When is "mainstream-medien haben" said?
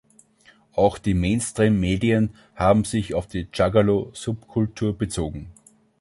1.13-2.85